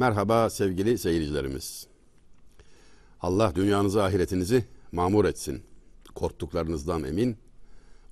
Merhaba 0.00 0.50
sevgili 0.50 0.98
seyircilerimiz. 0.98 1.86
Allah 3.20 3.52
dünyanızı 3.54 4.02
ahiretinizi 4.02 4.64
mamur 4.92 5.24
etsin. 5.24 5.62
Korktuklarınızdan 6.14 7.04
emin, 7.04 7.36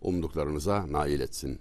umduklarınıza 0.02 0.92
nail 0.92 1.20
etsin. 1.20 1.58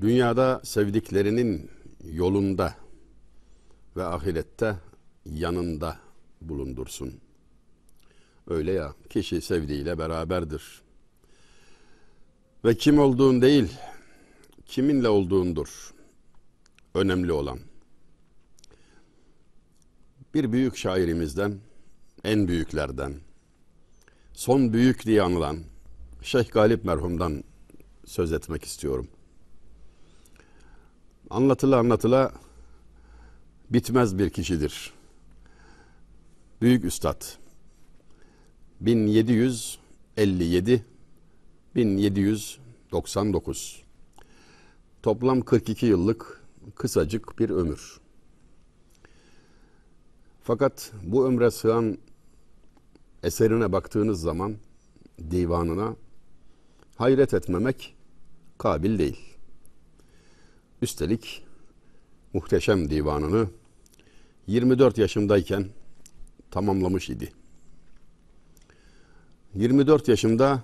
Dünyada 0.00 0.60
sevdiklerinin 0.64 1.70
yolunda 2.04 2.74
ve 3.96 4.04
ahirette 4.04 4.76
yanında 5.24 5.98
bulundursun. 6.42 7.20
Öyle 8.46 8.72
ya, 8.72 8.94
kişi 9.10 9.40
sevdiğiyle 9.40 9.98
beraberdir. 9.98 10.82
Ve 12.64 12.74
kim 12.74 12.98
olduğun 12.98 13.42
değil, 13.42 13.72
kiminle 14.66 15.08
olduğundur 15.08 15.97
önemli 16.98 17.32
olan. 17.32 17.58
Bir 20.34 20.52
büyük 20.52 20.76
şairimizden, 20.76 21.58
en 22.24 22.48
büyüklerden, 22.48 23.14
son 24.32 24.72
büyük 24.72 25.06
diye 25.06 25.22
anılan 25.22 25.58
Şeyh 26.22 26.50
Galip 26.50 26.84
merhumdan 26.84 27.44
söz 28.04 28.32
etmek 28.32 28.64
istiyorum. 28.64 29.08
Anlatıla 31.30 31.78
anlatıla 31.78 32.32
bitmez 33.70 34.18
bir 34.18 34.30
kişidir. 34.30 34.92
Büyük 36.60 36.84
Üstad 36.84 37.24
1757 38.80 40.84
1799 41.74 43.82
Toplam 45.02 45.40
42 45.40 45.86
yıllık 45.86 46.37
kısacık 46.74 47.38
bir 47.38 47.50
ömür. 47.50 48.00
Fakat 50.42 50.92
bu 51.02 51.26
ömre 51.26 51.50
sığan 51.50 51.98
eserine 53.22 53.72
baktığınız 53.72 54.20
zaman 54.20 54.56
divanına 55.30 55.96
hayret 56.96 57.34
etmemek 57.34 57.96
kabil 58.58 58.98
değil. 58.98 59.36
Üstelik 60.82 61.44
muhteşem 62.32 62.90
divanını 62.90 63.48
24 64.46 64.98
yaşındayken 64.98 65.68
tamamlamış 66.50 67.10
idi. 67.10 67.32
24 69.54 70.08
yaşında 70.08 70.62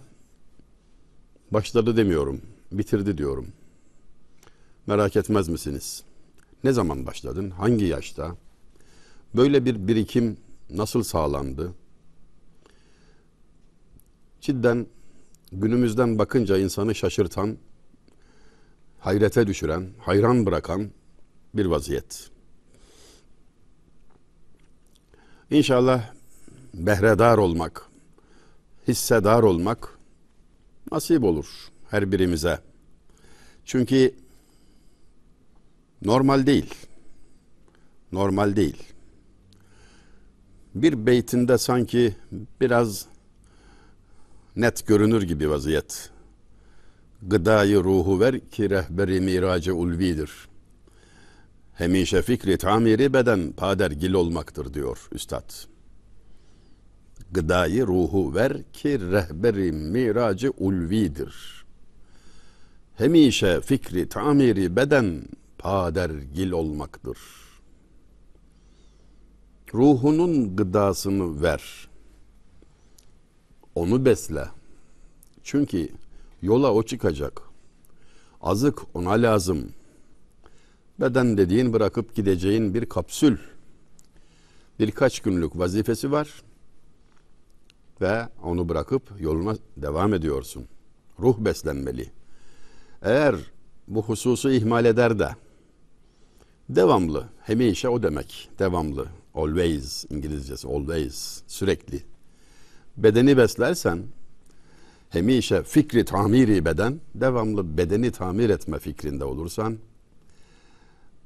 başladı 1.50 1.96
demiyorum, 1.96 2.40
bitirdi 2.72 3.18
diyorum. 3.18 3.46
Merak 4.86 5.16
etmez 5.16 5.48
misiniz? 5.48 6.04
Ne 6.64 6.72
zaman 6.72 7.06
başladın? 7.06 7.50
Hangi 7.50 7.84
yaşta? 7.84 8.36
Böyle 9.36 9.64
bir 9.64 9.88
birikim 9.88 10.36
nasıl 10.70 11.02
sağlandı? 11.02 11.74
Cidden 14.40 14.86
günümüzden 15.52 16.18
bakınca 16.18 16.58
insanı 16.58 16.94
şaşırtan, 16.94 17.56
hayrete 19.00 19.46
düşüren, 19.46 19.90
hayran 19.98 20.46
bırakan 20.46 20.90
bir 21.54 21.66
vaziyet. 21.66 22.30
İnşallah 25.50 26.12
behredar 26.74 27.38
olmak, 27.38 27.88
hissedar 28.88 29.42
olmak 29.42 29.98
nasip 30.92 31.24
olur 31.24 31.46
her 31.90 32.12
birimize. 32.12 32.58
Çünkü 33.64 34.14
normal 36.04 36.46
değil. 36.46 36.74
Normal 38.12 38.56
değil. 38.56 38.82
Bir 40.74 41.06
beytinde 41.06 41.58
sanki 41.58 42.14
biraz 42.60 43.06
net 44.56 44.86
görünür 44.86 45.22
gibi 45.22 45.50
vaziyet. 45.50 46.10
Gıdayı 47.22 47.84
ruhu 47.84 48.20
ver 48.20 48.40
ki 48.40 48.70
rehberi 48.70 49.20
miracı 49.20 49.74
ulvidir. 49.74 50.30
Hemişe 51.74 52.22
fikri 52.22 52.58
tamiri 52.58 53.12
beden 53.12 53.52
padergil 53.52 54.12
olmaktır 54.12 54.74
diyor 54.74 55.08
üstad. 55.12 55.52
Gıdayı 57.30 57.86
ruhu 57.86 58.34
ver 58.34 58.72
ki 58.72 59.00
rehberi 59.00 59.72
miracı 59.72 60.50
ulvidir. 60.50 61.64
Hemişe 62.96 63.60
fikri 63.60 64.08
tamiri 64.08 64.76
beden 64.76 65.22
padergil 65.64 66.50
olmaktır. 66.50 67.18
Ruhunun 69.74 70.56
gıdasını 70.56 71.42
ver. 71.42 71.88
Onu 73.74 74.04
besle. 74.04 74.48
Çünkü 75.42 75.88
yola 76.42 76.72
o 76.72 76.82
çıkacak. 76.82 77.42
Azık 78.42 78.82
ona 78.94 79.10
lazım. 79.10 79.72
Beden 81.00 81.38
dediğin 81.38 81.72
bırakıp 81.72 82.14
gideceğin 82.14 82.74
bir 82.74 82.86
kapsül. 82.86 83.36
Birkaç 84.78 85.20
günlük 85.20 85.58
vazifesi 85.58 86.12
var 86.12 86.42
ve 88.00 88.28
onu 88.42 88.68
bırakıp 88.68 89.20
yoluna 89.20 89.56
devam 89.76 90.14
ediyorsun. 90.14 90.66
Ruh 91.18 91.38
beslenmeli. 91.38 92.10
Eğer 93.02 93.36
bu 93.88 94.02
hususu 94.02 94.50
ihmal 94.50 94.84
eder 94.84 95.18
de 95.18 95.43
devamlı, 96.68 97.28
hemişe 97.42 97.88
o 97.88 98.02
demek, 98.02 98.48
devamlı, 98.58 99.06
always 99.34 100.04
İngilizcesi, 100.10 100.68
always, 100.68 101.42
sürekli. 101.46 102.02
Bedeni 102.96 103.36
beslersen, 103.36 104.02
hemişe 105.10 105.62
fikri 105.62 106.04
tamiri 106.04 106.64
beden, 106.64 107.00
devamlı 107.14 107.78
bedeni 107.78 108.10
tamir 108.10 108.50
etme 108.50 108.78
fikrinde 108.78 109.24
olursan, 109.24 109.78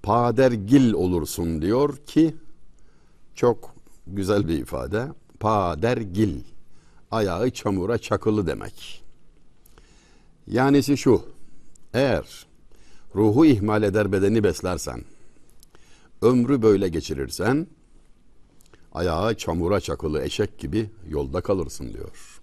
padergil 0.03 0.93
olursun 0.93 1.62
diyor 1.62 1.97
ki, 1.97 2.34
çok 3.34 3.75
güzel 4.06 4.48
bir 4.48 4.59
ifade, 4.59 5.09
padergil, 5.41 6.41
ayağı 7.10 7.50
çamura 7.50 7.98
çakılı 7.98 8.47
demek. 8.47 9.04
Yanisi 10.47 10.97
şu, 10.97 11.22
eğer 11.94 12.47
ruhu 13.15 13.47
ihmal 13.47 13.82
eder 13.82 14.12
bedeni 14.12 14.44
beslersen, 14.44 15.00
ömrü 16.22 16.62
böyle 16.62 16.88
geçirirsen, 16.88 17.66
ayağı 18.92 19.36
çamura 19.36 19.80
çakılı 19.80 20.22
eşek 20.22 20.58
gibi 20.58 20.90
yolda 21.08 21.40
kalırsın 21.40 21.92
diyor. 21.94 22.40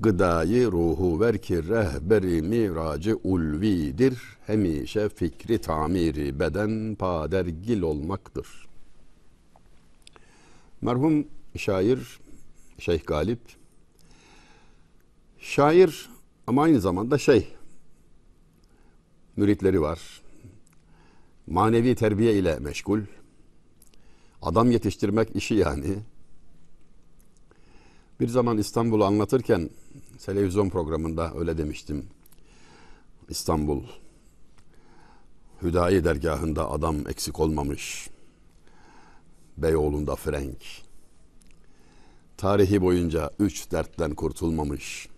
Gıdayı 0.00 0.72
ruhu 0.72 1.20
ver 1.20 1.38
ki 1.42 1.68
rehberi 1.68 2.42
miracı 2.42 3.16
ulvidir. 3.16 4.18
Hemişe 4.46 5.08
fikri 5.08 5.60
tamiri 5.60 6.40
beden 6.40 6.94
padergil 6.94 7.82
olmaktır. 7.82 8.68
Merhum 10.80 11.26
şair 11.56 12.20
Şeyh 12.78 13.06
Galip 13.06 13.40
şair 15.38 16.08
ama 16.46 16.62
aynı 16.62 16.80
zamanda 16.80 17.18
şey 17.18 17.48
müritleri 19.36 19.80
var. 19.80 20.19
Manevi 21.50 21.94
terbiye 21.94 22.34
ile 22.34 22.58
meşgul. 22.58 23.00
Adam 24.42 24.70
yetiştirmek 24.70 25.36
işi 25.36 25.54
yani. 25.54 25.96
Bir 28.20 28.28
zaman 28.28 28.58
İstanbul'u 28.58 29.04
anlatırken 29.04 29.70
televizyon 30.24 30.68
programında 30.68 31.32
öyle 31.34 31.58
demiştim. 31.58 32.06
İstanbul 33.28 33.82
Hüdayi 35.62 36.04
dergahında 36.04 36.70
adam 36.70 37.08
eksik 37.08 37.40
olmamış. 37.40 38.10
Beyoğlu'nda 39.56 40.16
Frenk. 40.16 40.64
Tarihi 42.36 42.82
boyunca 42.82 43.30
üç 43.38 43.72
dertten 43.72 44.14
kurtulmamış. 44.14 45.08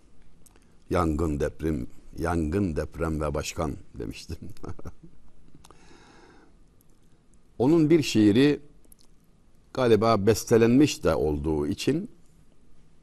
Yangın, 0.91 1.41
deprem, 1.41 1.87
yangın, 2.19 2.77
deprem 2.77 3.21
ve 3.21 3.35
başkan 3.35 3.77
demiştim. 3.99 4.39
Onun 7.63 7.91
bir 7.91 8.03
şiiri 8.03 8.61
galiba 9.75 10.27
bestelenmiş 10.27 11.05
de 11.05 11.15
olduğu 11.15 11.67
için 11.67 12.11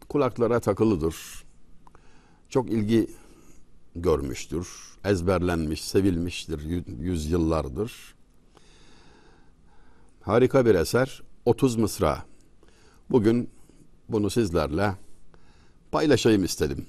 kulaklara 0.09 0.59
takılıdır. 0.59 1.15
Çok 2.49 2.69
ilgi 2.69 3.07
görmüştür. 3.95 4.67
Ezberlenmiş, 5.05 5.83
sevilmiştir 5.83 6.85
yüzyıllardır. 6.99 8.15
Harika 10.21 10.65
bir 10.65 10.75
eser. 10.75 11.21
30 11.45 11.75
Mısra. 11.75 12.25
Bugün 13.09 13.49
bunu 14.09 14.29
sizlerle 14.29 14.95
paylaşayım 15.91 16.43
istedim. 16.43 16.85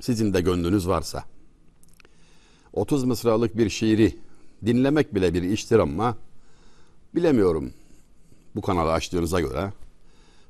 Sizin 0.00 0.34
de 0.34 0.40
gönlünüz 0.40 0.88
varsa. 0.88 1.24
30 2.72 3.04
mısralık 3.04 3.58
bir 3.58 3.70
şiiri 3.70 4.16
Dinlemek 4.66 5.14
bile 5.14 5.34
bir 5.34 5.42
iştir 5.42 5.78
ama 5.78 6.16
bilemiyorum 7.14 7.72
bu 8.56 8.62
kanalı 8.62 8.92
açtığınıza 8.92 9.40
göre 9.40 9.72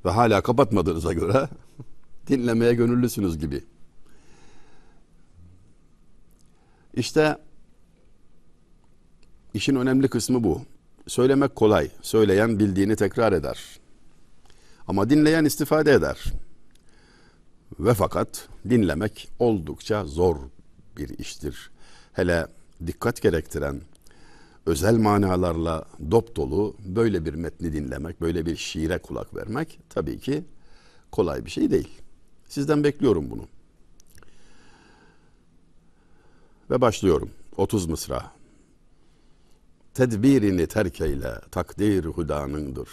ve 0.05 0.11
hala 0.11 0.41
kapatmadığınıza 0.41 1.13
göre 1.13 1.49
dinlemeye 2.27 2.75
gönüllüsünüz 2.75 3.39
gibi. 3.39 3.65
İşte 6.95 7.39
işin 9.55 9.77
önemli 9.77 10.09
kısmı 10.09 10.45
bu. 10.45 10.63
Söylemek 11.07 11.57
kolay. 11.57 11.91
Söyleyen 12.03 12.59
bildiğini 12.59 12.97
tekrar 12.97 13.33
eder. 13.33 13.81
Ama 14.89 15.11
dinleyen 15.11 15.45
istifade 15.45 15.93
eder. 15.93 16.25
Ve 17.79 17.95
fakat 17.95 18.49
dinlemek 18.71 19.29
oldukça 19.39 20.05
zor 20.05 20.37
bir 20.97 21.19
iştir. 21.19 21.71
Hele 22.13 22.47
dikkat 22.87 23.23
gerektiren 23.23 23.81
özel 24.67 24.97
manalarla 24.97 25.85
dop 26.11 26.37
dolu 26.37 26.77
böyle 26.85 27.25
bir 27.25 27.35
metni 27.35 27.73
dinlemek, 27.73 28.21
böyle 28.21 28.47
bir 28.47 28.57
şiire 28.57 28.99
kulak 28.99 29.35
vermek 29.35 29.79
tabii 29.89 30.19
ki 30.19 30.45
kolay 31.13 31.45
bir 31.45 31.51
şey 31.51 31.71
değil. 31.71 31.89
Sizden 32.49 32.85
bekliyorum 32.85 33.31
bunu. 33.31 33.45
Ve 36.71 36.81
başlıyorum. 36.81 37.31
30 37.57 37.87
mısra. 37.87 38.33
Tedbirini 39.95 40.67
terk 40.67 41.01
eyle, 41.01 41.35
takdir 41.51 42.05
hudanındır. 42.05 42.89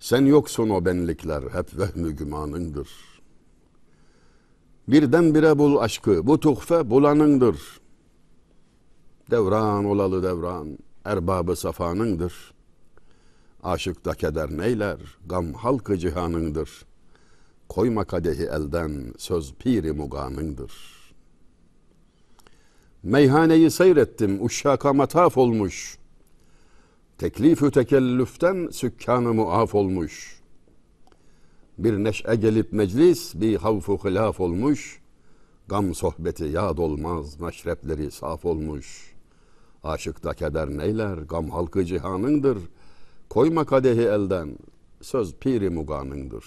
Sen 0.00 0.26
yoksun 0.26 0.70
o 0.70 0.84
benlikler, 0.84 1.42
hep 1.42 1.78
vehmü 1.78 2.12
gümanındır. 2.12 2.88
Birdenbire 4.88 5.58
bul 5.58 5.76
aşkı, 5.76 6.26
bu 6.26 6.40
tuhfe 6.40 6.90
bulanındır. 6.90 7.79
Devran 9.30 9.84
olalı 9.84 10.22
devran, 10.22 10.78
erbabı 11.04 11.56
safanındır. 11.56 12.54
Aşıkta 13.62 14.14
keder 14.14 14.50
neyler, 14.50 14.98
gam 15.26 15.52
halkı 15.52 15.98
cihanındır. 15.98 16.70
Koyma 17.68 18.04
kadehi 18.04 18.42
elden, 18.42 19.14
söz 19.18 19.54
piri 19.54 19.92
muganındır.'' 19.92 21.00
Meyhaneyi 23.02 23.70
seyrettim, 23.70 24.44
uşşaka 24.44 24.92
mataf 24.92 25.38
olmuş. 25.38 25.98
Teklifü 27.18 27.70
tekellüften 27.70 28.68
sükkanı 28.72 29.34
muaf 29.34 29.74
olmuş. 29.74 30.40
Bir 31.78 31.92
neşe 31.92 32.34
gelip 32.34 32.72
meclis, 32.72 33.34
bir 33.34 33.56
havfu 33.56 33.98
hilaf 34.04 34.40
olmuş. 34.40 35.00
Gam 35.68 35.94
sohbeti 35.94 36.44
yad 36.44 36.78
olmaz, 36.78 37.40
meşrepleri 37.40 38.10
saf 38.10 38.44
olmuş. 38.44 39.09
Aşıkta 39.84 40.34
keder 40.34 40.68
neyler, 40.68 41.18
gam 41.18 41.50
halkı 41.50 41.84
cihanındır. 41.84 42.58
Koyma 43.28 43.64
kadehi 43.64 44.00
elden, 44.00 44.56
söz 45.00 45.34
piri 45.34 45.70
muganındır. 45.70 46.44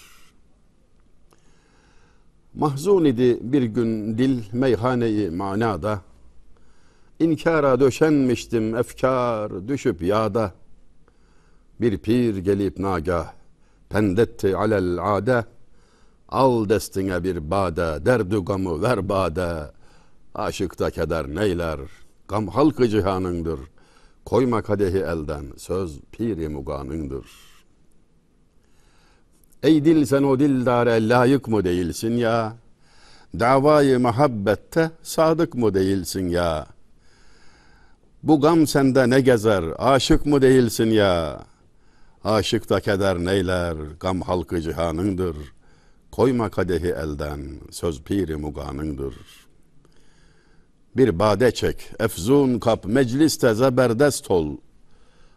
Mahzun 2.54 3.04
idi 3.04 3.38
bir 3.52 3.62
gün 3.62 4.18
dil 4.18 4.42
meyhaneyi 4.52 5.30
manada, 5.30 6.00
İnkara 7.18 7.80
döşenmiştim 7.80 8.76
efkar 8.76 9.68
düşüp 9.68 10.02
yağda. 10.02 10.52
Bir 11.80 11.98
pir 11.98 12.36
gelip 12.36 12.78
nagah 12.78 13.32
pendetti 13.88 14.56
alel 14.56 15.16
ade. 15.16 15.44
Al 16.28 16.68
destine 16.68 17.24
bir 17.24 17.50
bade 17.50 18.06
derdu 18.06 18.44
gamı 18.44 18.82
ver 18.82 19.08
bade. 19.08 19.72
Aşıkta 20.34 20.90
keder 20.90 21.28
neyler 21.34 21.80
gam 22.28 22.48
halkı 22.48 22.88
cihanındır. 22.88 23.60
Koyma 24.24 24.62
kadehi 24.62 24.98
elden 24.98 25.44
söz 25.56 26.00
piri 26.12 26.48
muganındır. 26.48 27.26
Ey 29.62 29.84
dil 29.84 30.04
sen 30.04 30.22
o 30.22 30.38
dildare 30.38 31.08
layık 31.08 31.48
mı 31.48 31.64
değilsin 31.64 32.12
ya? 32.12 32.56
Davayı 33.40 34.00
muhabbette 34.00 34.90
sadık 35.02 35.54
mı 35.54 35.74
değilsin 35.74 36.28
ya?'' 36.28 36.74
Bu 38.24 38.40
gam 38.40 38.66
sende 38.66 39.10
ne 39.10 39.20
gezer, 39.20 39.64
aşık 39.78 40.26
mı 40.26 40.42
değilsin 40.42 40.90
ya? 40.90 41.44
Aşık 42.24 42.70
da 42.70 42.80
keder 42.80 43.18
neyler, 43.18 43.76
gam 44.00 44.20
halkı 44.20 44.60
cihanındır. 44.60 45.36
Koyma 46.12 46.50
kadehi 46.50 46.86
elden, 46.86 47.40
söz 47.70 48.02
piri 48.02 48.36
muganındır. 48.36 49.14
Bir 50.96 51.18
bade 51.18 51.50
çek, 51.50 51.90
efzun 52.00 52.58
kap, 52.58 52.84
mecliste 52.84 53.54
zeberdest 53.54 54.30
ol. 54.30 54.56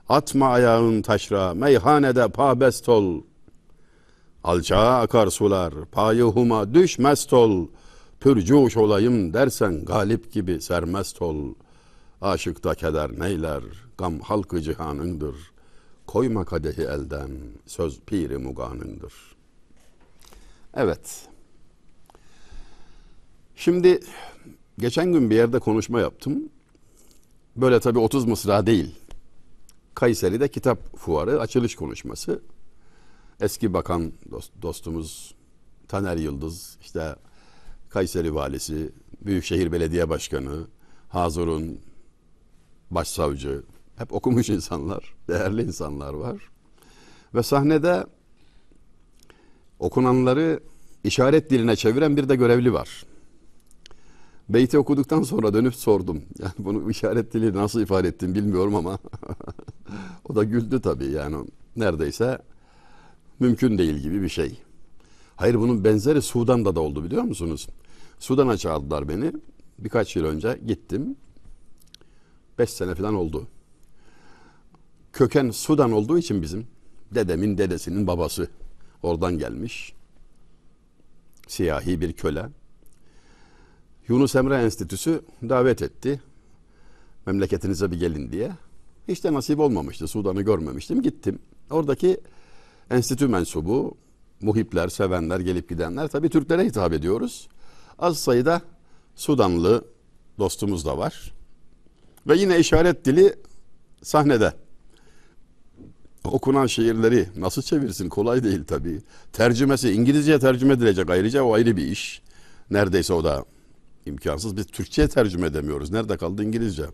Atma 0.09 0.49
ayağın 0.49 1.01
taşra, 1.01 1.53
meyhanede 1.53 2.27
pabest 2.27 2.89
ol. 2.89 3.21
Alçağa 4.43 4.99
akar 4.99 5.27
sular, 5.27 5.73
payıhuma 5.91 6.73
düşmest 6.73 7.33
ol. 7.33 7.67
Pürcuş 8.19 8.77
olayım 8.77 9.33
dersen 9.33 9.85
galip 9.85 10.33
gibi 10.33 10.61
sermest 10.61 11.21
ol.'' 11.21 11.67
Aşıkta 12.21 12.75
keder 12.75 13.19
neyler, 13.19 13.63
gam 13.97 14.19
halkı 14.19 14.61
cihanındır. 14.61 15.35
Koyma 16.07 16.45
kadehi 16.45 16.81
elden, 16.81 17.31
söz 17.65 17.99
piri 18.01 18.37
muganındır. 18.37 19.13
Evet. 20.73 21.27
Şimdi 23.55 23.99
geçen 24.79 25.13
gün 25.13 25.29
bir 25.29 25.35
yerde 25.35 25.59
konuşma 25.59 25.99
yaptım. 25.99 26.49
Böyle 27.55 27.79
tabii 27.79 27.99
30 27.99 28.25
mısra 28.25 28.67
değil. 28.67 28.95
Kayseri'de 29.95 30.47
kitap 30.47 30.97
fuarı 30.97 31.39
açılış 31.39 31.75
konuşması. 31.75 32.41
Eski 33.41 33.73
bakan 33.73 34.11
dost, 34.31 34.51
dostumuz 34.61 35.35
Taner 35.87 36.17
Yıldız, 36.17 36.77
işte 36.81 37.15
Kayseri 37.89 38.35
valisi, 38.35 38.91
Büyükşehir 39.21 39.71
Belediye 39.71 40.09
Başkanı, 40.09 40.67
Hazur'un 41.09 41.79
başsavcı, 42.91 43.63
hep 43.95 44.13
okumuş 44.13 44.49
insanlar, 44.49 45.15
değerli 45.27 45.61
insanlar 45.61 46.13
var. 46.13 46.49
Ve 47.33 47.43
sahnede 47.43 48.05
okunanları 49.79 50.59
işaret 51.03 51.49
diline 51.49 51.75
çeviren 51.75 52.17
bir 52.17 52.29
de 52.29 52.35
görevli 52.35 52.73
var. 52.73 53.05
Beyti 54.49 54.77
okuduktan 54.77 55.23
sonra 55.23 55.53
dönüp 55.53 55.75
sordum. 55.75 56.23
Yani 56.39 56.53
bunu 56.57 56.91
işaret 56.91 57.35
nasıl 57.35 57.81
ifade 57.81 58.07
ettim 58.07 58.35
bilmiyorum 58.35 58.75
ama 58.75 58.99
o 60.29 60.35
da 60.35 60.43
güldü 60.43 60.81
tabii 60.81 61.11
yani 61.11 61.35
neredeyse 61.75 62.39
mümkün 63.39 63.77
değil 63.77 63.95
gibi 63.95 64.21
bir 64.21 64.29
şey. 64.29 64.59
Hayır 65.35 65.55
bunun 65.55 65.83
benzeri 65.83 66.21
Sudan'da 66.21 66.75
da 66.75 66.79
oldu 66.79 67.03
biliyor 67.03 67.23
musunuz? 67.23 67.67
Sudan'a 68.19 68.57
çağırdılar 68.57 69.09
beni. 69.09 69.31
Birkaç 69.79 70.15
yıl 70.15 70.25
önce 70.25 70.59
gittim. 70.67 71.15
Beş 72.59 72.69
sene 72.69 72.95
falan 72.95 73.15
oldu. 73.15 73.47
Köken 75.13 75.49
Sudan 75.49 75.91
olduğu 75.91 76.17
için 76.17 76.41
bizim 76.41 76.67
dedemin 77.11 77.57
dedesinin 77.57 78.07
babası 78.07 78.49
oradan 79.03 79.37
gelmiş. 79.37 79.93
Siyahi 81.47 82.01
bir 82.01 82.13
köle. 82.13 82.49
Yunus 84.07 84.35
Emre 84.35 84.55
Enstitüsü 84.55 85.21
davet 85.49 85.81
etti. 85.81 86.21
Memleketinize 87.25 87.91
bir 87.91 87.99
gelin 87.99 88.31
diye. 88.31 88.51
Hiç 89.07 89.23
de 89.23 89.33
nasip 89.33 89.59
olmamıştı. 89.59 90.07
Sudan'ı 90.07 90.41
görmemiştim. 90.41 91.01
Gittim. 91.01 91.39
Oradaki 91.69 92.17
enstitü 92.89 93.27
mensubu, 93.27 93.97
muhipler, 94.41 94.87
sevenler, 94.87 95.39
gelip 95.39 95.69
gidenler. 95.69 96.07
Tabii 96.07 96.29
Türklere 96.29 96.65
hitap 96.65 96.93
ediyoruz. 96.93 97.47
Az 97.99 98.17
sayıda 98.17 98.61
Sudanlı 99.15 99.85
dostumuz 100.39 100.85
da 100.85 100.97
var. 100.97 101.33
Ve 102.27 102.37
yine 102.37 102.59
işaret 102.59 103.05
dili 103.05 103.35
sahnede. 104.03 104.53
Okunan 106.23 106.67
şiirleri 106.67 107.27
nasıl 107.37 107.61
çevirsin 107.61 108.09
kolay 108.09 108.43
değil 108.43 108.63
tabii. 108.67 109.01
Tercümesi 109.33 109.91
İngilizceye 109.91 110.39
tercüme 110.39 110.73
edilecek 110.73 111.09
ayrıca 111.09 111.43
o 111.43 111.53
ayrı 111.53 111.77
bir 111.77 111.87
iş. 111.87 112.21
Neredeyse 112.71 113.13
o 113.13 113.23
da 113.23 113.45
imkansız. 114.07 114.57
Biz 114.57 114.65
Türkçe'ye 114.65 115.07
tercüme 115.07 115.47
edemiyoruz. 115.47 115.91
Nerede 115.91 116.17
kaldı 116.17 116.43
İngilizce? 116.43 116.85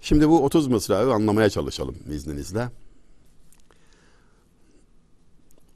Şimdi 0.00 0.28
bu 0.28 0.44
30 0.44 0.66
mısrayı 0.66 1.12
anlamaya 1.12 1.50
çalışalım 1.50 1.96
izninizle. 2.10 2.70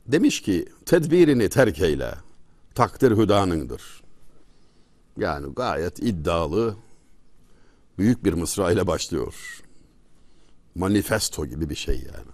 Demiş 0.07 0.43
ki 0.43 0.67
tedbirini 0.87 1.49
terk 1.49 1.81
eyle. 1.81 2.15
Takdir 2.75 3.17
hüdanındır. 3.17 4.03
Yani 5.17 5.55
gayet 5.55 5.99
iddialı, 6.03 6.77
büyük 7.99 8.25
bir 8.25 8.33
mısra 8.33 8.73
ile 8.73 8.87
başlıyor. 8.87 9.63
Manifesto 10.75 11.47
gibi 11.47 11.71
bir 11.71 11.75
şey 11.75 11.97
yani. 11.97 12.33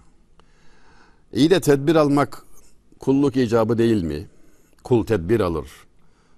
İyi 1.32 1.50
de 1.50 1.60
tedbir 1.60 1.94
almak 1.94 2.44
kulluk 3.00 3.36
icabı 3.36 3.78
değil 3.78 4.02
mi? 4.02 4.28
Kul 4.84 5.06
tedbir 5.06 5.40
alır, 5.40 5.68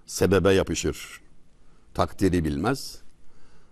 sebebe 0.07 0.53
yapışır, 0.53 1.21
takdiri 1.95 2.45
bilmez. 2.45 2.99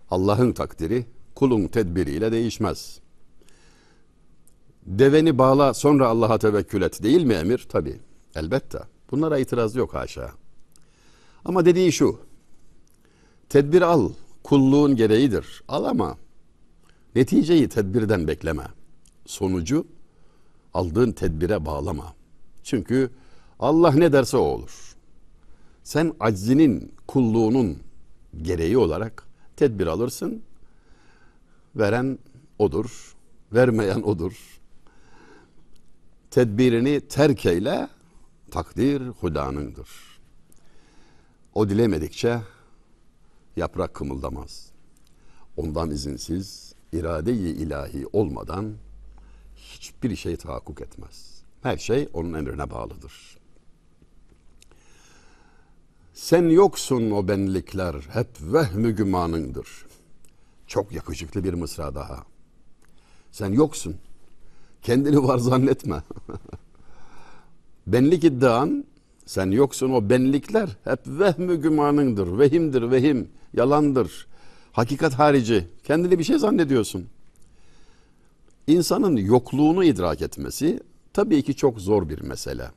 Allah'ın 0.09 0.51
takdiri 0.51 1.05
kulun 1.35 1.67
tedbiriyle 1.67 2.31
değişmez. 2.31 2.99
Deveni 4.85 5.37
bağla 5.37 5.73
sonra 5.73 6.07
Allah'a 6.07 6.37
tevekkül 6.37 6.81
et 6.81 7.03
değil 7.03 7.23
mi 7.23 7.33
emir? 7.33 7.65
Tabi 7.69 7.99
elbette. 8.35 8.79
Bunlara 9.11 9.39
itiraz 9.39 9.75
yok 9.75 9.93
haşa. 9.93 10.31
Ama 11.45 11.65
dediği 11.65 11.91
şu. 11.91 12.19
Tedbir 13.49 13.81
al. 13.81 14.11
Kulluğun 14.43 14.95
gereğidir. 14.95 15.63
Al 15.67 15.83
ama 15.83 16.17
neticeyi 17.15 17.69
tedbirden 17.69 18.27
bekleme. 18.27 18.63
Sonucu 19.25 19.87
aldığın 20.73 21.11
tedbire 21.11 21.65
bağlama. 21.65 22.13
Çünkü 22.63 23.09
Allah 23.59 23.91
ne 23.91 24.13
derse 24.13 24.37
o 24.37 24.41
olur. 24.41 24.92
Sen 25.83 26.13
aczinin, 26.19 26.93
kulluğunun 27.07 27.77
gereği 28.41 28.77
olarak 28.77 29.27
tedbir 29.55 29.87
alırsın. 29.87 30.43
Veren 31.75 32.19
odur, 32.59 33.15
vermeyen 33.53 34.01
odur. 34.01 34.59
Tedbirini 36.31 37.01
terk 37.01 37.45
eyle, 37.45 37.87
takdir 38.51 39.07
hudanındır. 39.07 39.89
O 41.53 41.69
dilemedikçe 41.69 42.41
yaprak 43.55 43.93
kımıldamaz. 43.93 44.71
Ondan 45.57 45.91
izinsiz, 45.91 46.75
irade-i 46.93 47.49
ilahi 47.49 48.07
olmadan 48.13 48.73
hiçbir 49.55 50.15
şey 50.15 50.37
tahakkuk 50.37 50.81
etmez. 50.81 51.43
Her 51.63 51.77
şey 51.77 52.09
onun 52.13 52.33
emrine 52.33 52.69
bağlıdır. 52.69 53.42
Sen 56.13 56.49
yoksun 56.49 57.11
o 57.11 57.27
benlikler, 57.27 57.95
hep 57.95 58.27
vehmü 58.41 58.91
gümanındır. 58.91 59.85
Çok 60.67 60.91
yakışıklı 60.91 61.43
bir 61.43 61.53
mısra 61.53 61.95
daha. 61.95 62.23
Sen 63.31 63.51
yoksun. 63.51 63.95
Kendini 64.81 65.23
var 65.23 65.37
zannetme. 65.37 66.03
Benlik 67.87 68.23
iddian, 68.23 68.85
sen 69.25 69.51
yoksun 69.51 69.89
o 69.89 70.09
benlikler 70.09 70.69
hep 70.83 70.99
vehmü 71.07 71.61
gümanındır. 71.61 72.39
Vehimdir, 72.39 72.91
vehim, 72.91 73.29
yalandır. 73.53 74.27
Hakikat 74.71 75.13
harici. 75.13 75.67
Kendini 75.83 76.19
bir 76.19 76.23
şey 76.23 76.37
zannediyorsun. 76.37 77.07
İnsanın 78.67 79.17
yokluğunu 79.17 79.83
idrak 79.83 80.21
etmesi 80.21 80.79
tabii 81.13 81.43
ki 81.43 81.55
çok 81.55 81.79
zor 81.79 82.09
bir 82.09 82.21
mesele. 82.21 82.71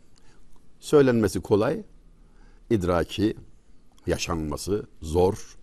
Söylenmesi 0.80 1.40
kolay, 1.40 1.82
idraki, 2.70 3.36
yaşanması 4.06 4.86
zor. 5.02 5.56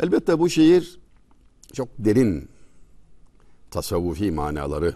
Elbette 0.00 0.38
bu 0.38 0.50
şiir 0.50 0.98
çok 1.72 1.88
derin 1.98 2.48
tasavvufi 3.70 4.30
manaları 4.30 4.94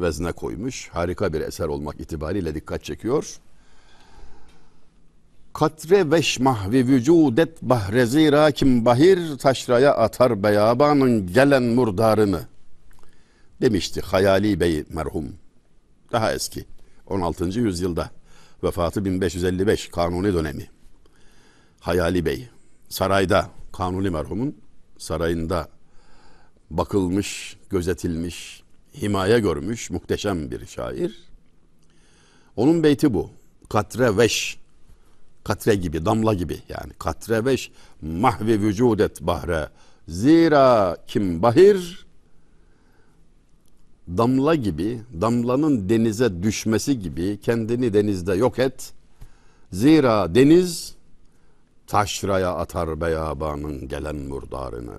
vezne 0.00 0.32
koymuş. 0.32 0.88
Harika 0.88 1.32
bir 1.32 1.40
eser 1.40 1.66
olmak 1.66 2.00
itibariyle 2.00 2.54
dikkat 2.54 2.84
çekiyor. 2.84 3.38
Katre 5.52 6.10
veş 6.10 6.40
mahvi 6.40 6.86
vücudet 6.86 7.62
bahre 7.62 8.06
zira 8.06 8.50
kim 8.50 8.84
bahir 8.84 9.38
taşraya 9.38 9.94
atar 9.94 10.42
beyabanın 10.42 11.26
gelen 11.26 11.62
murdarını 11.62 12.40
demişti 13.60 14.00
Hayali 14.00 14.60
Bey 14.60 14.84
merhum. 14.88 15.34
Daha 16.12 16.32
eski 16.32 16.64
16. 17.06 17.44
yüzyılda 17.44 18.10
vefatı 18.64 19.04
1555 19.04 19.88
kanuni 19.88 20.34
dönemi. 20.34 20.70
Hayali 21.80 22.24
Bey 22.24 22.48
sarayda 22.88 23.50
kanuni 23.72 24.10
merhumun 24.10 24.56
sarayında 24.98 25.68
bakılmış, 26.70 27.56
gözetilmiş, 27.70 28.62
himaye 29.02 29.40
görmüş 29.40 29.90
muhteşem 29.90 30.50
bir 30.50 30.66
şair. 30.66 31.32
Onun 32.56 32.82
beyti 32.82 33.14
bu. 33.14 33.30
Katre 33.68 34.16
veş. 34.16 34.58
Katre 35.44 35.74
gibi, 35.74 36.04
damla 36.04 36.34
gibi 36.34 36.58
yani. 36.68 36.92
Katre 36.98 37.44
veş 37.44 37.70
mahvi 38.02 38.60
vücudet 38.60 39.20
bahre. 39.20 39.68
Zira 40.08 40.96
kim 41.06 41.42
bahir 41.42 42.06
damla 44.08 44.54
gibi, 44.54 45.02
damlanın 45.20 45.88
denize 45.88 46.42
düşmesi 46.42 46.98
gibi 46.98 47.40
kendini 47.42 47.94
denizde 47.94 48.34
yok 48.34 48.58
et. 48.58 48.92
Zira 49.72 50.34
deniz 50.34 50.94
taşraya 51.86 52.54
atar 52.54 53.00
beyabanın 53.00 53.88
gelen 53.88 54.16
murdarını. 54.16 54.98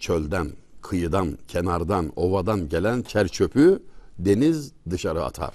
Çölden, 0.00 0.50
kıyıdan, 0.82 1.38
kenardan, 1.48 2.12
ovadan 2.16 2.68
gelen 2.68 3.02
çer 3.02 3.28
çöpü 3.28 3.82
deniz 4.18 4.72
dışarı 4.90 5.24
atar. 5.24 5.54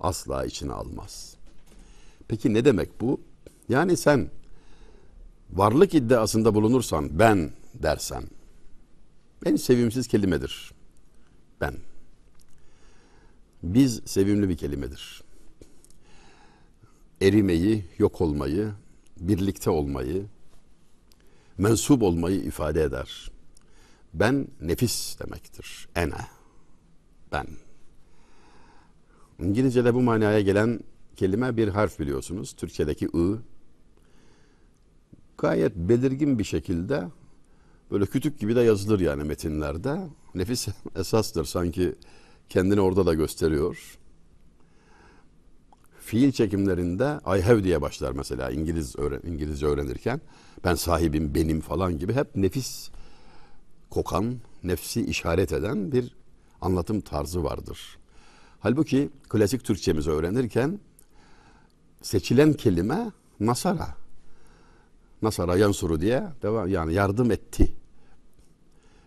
Asla 0.00 0.44
içine 0.44 0.72
almaz. 0.72 1.34
Peki 2.28 2.54
ne 2.54 2.64
demek 2.64 3.00
bu? 3.00 3.20
Yani 3.68 3.96
sen 3.96 4.30
varlık 5.52 5.94
iddiasında 5.94 6.54
bulunursan 6.54 7.18
ben 7.18 7.50
dersen 7.74 8.22
en 9.46 9.56
sevimsiz 9.56 10.08
kelimedir. 10.08 10.72
Ben. 11.60 11.74
Biz 13.62 14.02
sevimli 14.04 14.48
bir 14.48 14.56
kelimedir. 14.56 15.22
Erimeyi, 17.22 17.84
yok 17.98 18.20
olmayı, 18.20 18.72
birlikte 19.20 19.70
olmayı, 19.70 20.26
mensup 21.58 22.02
olmayı 22.02 22.40
ifade 22.40 22.82
eder. 22.82 23.30
Ben 24.14 24.48
nefis 24.60 25.18
demektir. 25.20 25.88
Ene. 25.94 26.26
Ben. 27.32 27.46
İngilizce'de 29.38 29.94
bu 29.94 30.02
manaya 30.02 30.40
gelen 30.40 30.80
kelime 31.16 31.56
bir 31.56 31.68
harf 31.68 31.98
biliyorsunuz. 31.98 32.52
Türkçedeki 32.52 33.08
ı. 33.16 33.38
Gayet 35.38 35.76
belirgin 35.76 36.38
bir 36.38 36.44
şekilde 36.44 37.08
böyle 37.92 38.06
kütük 38.06 38.40
gibi 38.40 38.56
de 38.56 38.60
yazılır 38.60 39.00
yani 39.00 39.24
metinlerde. 39.24 40.00
Nefis 40.34 40.68
esastır 40.96 41.44
sanki 41.44 41.94
kendini 42.48 42.80
orada 42.80 43.06
da 43.06 43.14
gösteriyor. 43.14 43.98
Fiil 46.00 46.32
çekimlerinde 46.32 47.20
I 47.38 47.42
have 47.42 47.64
diye 47.64 47.82
başlar 47.82 48.12
mesela 48.12 48.50
İngiliz 48.50 48.98
öğren 48.98 49.20
İngilizce 49.24 49.66
öğrenirken. 49.66 50.20
Ben 50.64 50.74
sahibim, 50.74 51.34
benim 51.34 51.60
falan 51.60 51.98
gibi 51.98 52.12
hep 52.12 52.36
nefis 52.36 52.90
kokan, 53.90 54.36
nefsi 54.64 55.06
işaret 55.06 55.52
eden 55.52 55.92
bir 55.92 56.16
anlatım 56.60 57.00
tarzı 57.00 57.44
vardır. 57.44 57.98
Halbuki 58.60 59.10
klasik 59.28 59.64
Türkçemizi 59.64 60.10
öğrenirken 60.10 60.80
seçilen 62.02 62.52
kelime 62.52 63.12
nasara. 63.40 63.88
Nasara 65.22 65.56
yansuru 65.56 66.00
diye 66.00 66.24
devam 66.42 66.68
yani 66.68 66.94
yardım 66.94 67.30
etti. 67.30 67.81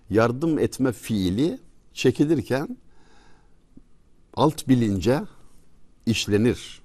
Yardım 0.09 0.59
etme 0.59 0.91
fiili 0.91 1.59
çekilirken 1.93 2.77
alt 4.33 4.67
bilince 4.67 5.21
işlenir. 6.05 6.81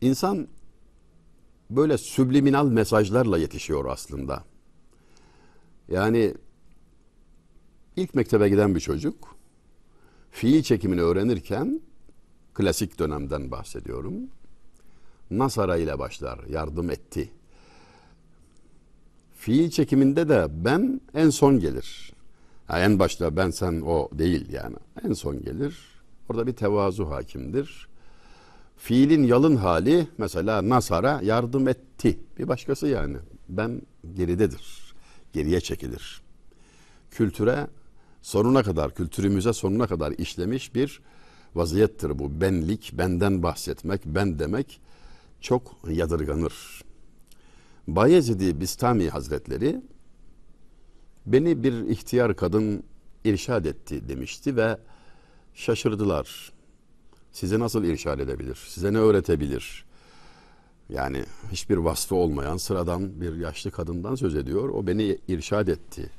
İnsan 0.00 0.48
böyle 1.70 1.98
subliminal 1.98 2.66
mesajlarla 2.66 3.38
yetişiyor 3.38 3.84
aslında. 3.84 4.44
Yani 5.88 6.34
ilk 7.96 8.14
mektebe 8.14 8.48
giden 8.48 8.74
bir 8.74 8.80
çocuk 8.80 9.36
fiil 10.30 10.62
çekimini 10.62 11.00
öğrenirken 11.02 11.80
klasik 12.54 12.98
dönemden 12.98 13.50
bahsediyorum. 13.50 14.14
Nasara 15.30 15.76
ile 15.76 15.98
başlar, 15.98 16.38
yardım 16.48 16.90
etti. 16.90 17.30
Fiil 19.40 19.70
çekiminde 19.70 20.28
de 20.28 20.46
ben 20.50 21.00
en 21.14 21.30
son 21.30 21.60
gelir. 21.60 22.12
Yani 22.68 22.80
en 22.82 22.98
başta 22.98 23.36
ben 23.36 23.50
sen 23.50 23.80
o 23.80 24.08
değil 24.12 24.52
yani. 24.52 24.76
En 25.04 25.12
son 25.12 25.42
gelir. 25.42 25.78
Orada 26.28 26.46
bir 26.46 26.52
tevazu 26.52 27.10
hakimdir. 27.10 27.88
Fiilin 28.76 29.22
yalın 29.22 29.56
hali 29.56 30.06
mesela 30.18 30.68
Nasara 30.68 31.20
yardım 31.24 31.68
etti. 31.68 32.18
Bir 32.38 32.48
başkası 32.48 32.86
yani. 32.86 33.16
Ben 33.48 33.82
geridedir. 34.14 34.94
Geriye 35.32 35.60
çekilir. 35.60 36.22
Kültüre 37.10 37.66
sonuna 38.22 38.62
kadar, 38.62 38.94
kültürümüze 38.94 39.52
sonuna 39.52 39.86
kadar 39.86 40.12
işlemiş 40.12 40.74
bir 40.74 41.00
vaziyettir 41.54 42.18
bu. 42.18 42.40
Benlik, 42.40 42.92
benden 42.92 43.42
bahsetmek, 43.42 44.06
ben 44.06 44.38
demek 44.38 44.80
çok 45.40 45.76
yadırganır. 45.88 46.82
Bayezid-i 47.96 48.60
Bistami 48.60 49.08
Hazretleri 49.08 49.80
beni 51.26 51.62
bir 51.62 51.72
ihtiyar 51.72 52.36
kadın 52.36 52.82
irşad 53.24 53.64
etti 53.64 54.08
demişti 54.08 54.56
ve 54.56 54.78
şaşırdılar. 55.54 56.52
Size 57.32 57.58
nasıl 57.58 57.84
irşad 57.84 58.18
edebilir? 58.18 58.58
Size 58.68 58.92
ne 58.92 58.98
öğretebilir? 58.98 59.84
Yani 60.88 61.24
hiçbir 61.52 61.76
vasfı 61.76 62.14
olmayan 62.14 62.56
sıradan 62.56 63.20
bir 63.20 63.36
yaşlı 63.36 63.70
kadından 63.70 64.14
söz 64.14 64.36
ediyor. 64.36 64.68
O 64.68 64.86
beni 64.86 65.18
irşad 65.28 65.68
etti. 65.68 66.10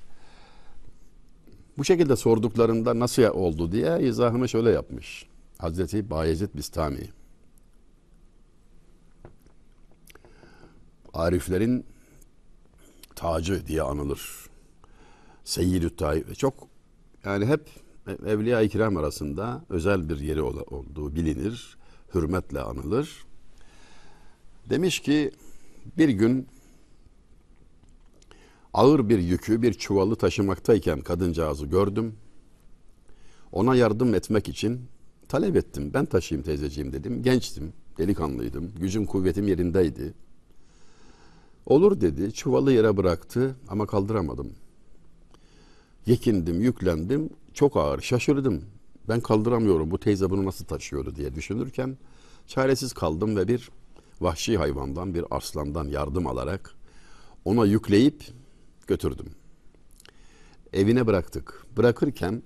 Bu 1.77 1.85
şekilde 1.85 2.15
sorduklarında 2.15 2.99
nasıl 2.99 3.23
oldu 3.23 3.71
diye 3.71 3.99
izahını 4.01 4.49
şöyle 4.49 4.69
yapmış. 4.71 5.25
Hazreti 5.57 6.09
Bayezid 6.09 6.49
Bistami. 6.55 7.20
Ariflerin 11.13 11.85
tacı 13.15 13.67
diye 13.67 13.81
anılır. 13.81 14.49
Seyyidü 15.43 15.95
Tayyip. 15.95 16.37
Çok 16.37 16.67
yani 17.25 17.45
hep 17.45 17.69
Evliya-i 18.25 18.69
Kiram 18.69 18.97
arasında 18.97 19.65
özel 19.69 20.09
bir 20.09 20.19
yeri 20.19 20.41
olduğu 20.41 21.15
bilinir. 21.15 21.77
Hürmetle 22.13 22.59
anılır. 22.59 23.25
Demiş 24.69 24.99
ki 24.99 25.31
bir 25.97 26.09
gün 26.09 26.47
ağır 28.73 29.09
bir 29.09 29.19
yükü 29.19 29.61
bir 29.61 29.73
çuvalı 29.73 30.15
taşımaktayken 30.15 31.01
kadıncağızı 31.01 31.65
gördüm. 31.65 32.15
Ona 33.51 33.75
yardım 33.75 34.15
etmek 34.15 34.49
için 34.49 34.81
talep 35.27 35.55
ettim. 35.55 35.91
Ben 35.93 36.05
taşıyayım 36.05 36.45
teyzeciğim 36.45 36.93
dedim. 36.93 37.23
Gençtim, 37.23 37.73
delikanlıydım. 37.97 38.71
Gücüm 38.79 39.05
kuvvetim 39.05 39.47
yerindeydi. 39.47 40.13
Olur 41.65 42.01
dedi. 42.01 42.33
Çuvalı 42.33 42.71
yere 42.71 42.97
bıraktı 42.97 43.55
ama 43.67 43.85
kaldıramadım. 43.85 44.51
Yekindim, 46.05 46.61
yüklendim. 46.61 47.29
Çok 47.53 47.77
ağır, 47.77 48.01
şaşırdım. 48.01 48.61
Ben 49.09 49.19
kaldıramıyorum. 49.21 49.91
Bu 49.91 49.99
teyze 49.99 50.29
bunu 50.29 50.45
nasıl 50.45 50.65
taşıyordu 50.65 51.15
diye 51.15 51.35
düşünürken 51.35 51.97
çaresiz 52.47 52.93
kaldım 52.93 53.35
ve 53.35 53.47
bir 53.47 53.69
vahşi 54.21 54.57
hayvandan, 54.57 55.13
bir 55.13 55.25
arslandan 55.31 55.85
yardım 55.85 56.27
alarak 56.27 56.75
ona 57.45 57.65
yükleyip 57.65 58.23
götürdüm. 58.87 59.31
Evine 60.73 61.07
bıraktık. 61.07 61.65
Bırakırken 61.77 62.43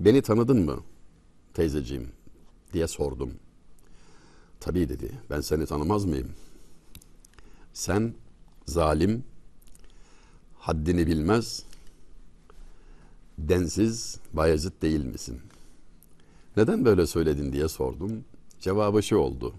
beni 0.00 0.22
tanıdın 0.22 0.64
mı 0.64 0.80
teyzeciğim 1.54 2.08
diye 2.72 2.88
sordum. 2.88 3.32
Tabii 4.60 4.88
dedi. 4.88 5.12
Ben 5.30 5.40
seni 5.40 5.66
tanımaz 5.66 6.04
mıyım? 6.04 6.28
Sen 7.72 8.14
zalim, 8.66 9.24
haddini 10.58 11.06
bilmez, 11.06 11.62
densiz 13.38 14.18
Bayezid 14.32 14.82
değil 14.82 15.04
misin? 15.04 15.40
Neden 16.56 16.84
böyle 16.84 17.06
söyledin 17.06 17.52
diye 17.52 17.68
sordum. 17.68 18.24
Cevabı 18.60 19.02
şu 19.02 19.16
oldu. 19.16 19.54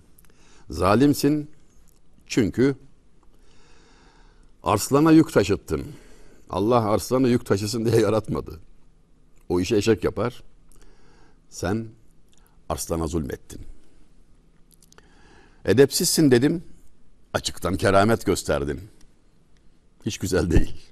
Zalimsin 0.69 1.49
çünkü 2.27 2.75
arslana 4.63 5.11
yük 5.11 5.33
taşıttın. 5.33 5.83
Allah 6.49 6.89
arslanı 6.89 7.29
yük 7.29 7.45
taşısın 7.45 7.85
diye 7.85 8.01
yaratmadı. 8.01 8.59
O 9.49 9.59
işi 9.59 9.75
eşek 9.75 10.03
yapar. 10.03 10.43
Sen 11.49 11.87
arslana 12.69 13.07
zulmettin. 13.07 13.61
Edepsizsin 15.65 16.31
dedim. 16.31 16.63
Açıktan 17.33 17.77
keramet 17.77 18.25
gösterdin. 18.25 18.81
Hiç 20.05 20.17
güzel 20.17 20.51
değil. 20.51 20.91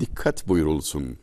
Dikkat 0.00 0.48
buyurulsun. 0.48 1.18